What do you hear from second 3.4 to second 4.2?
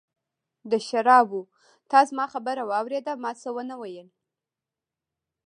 څه ونه ویل.